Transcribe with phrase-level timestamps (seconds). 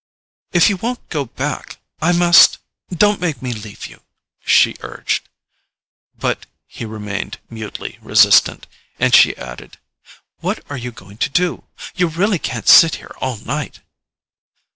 [0.51, 4.01] "If you won't go back, I must—don't make me leave you!"
[4.43, 5.29] she urged.
[6.17, 8.65] But he remained mutely resistant,
[8.97, 9.77] and she added:
[10.39, 11.65] "What are you going to do?
[11.93, 13.81] You really can't sit here all night."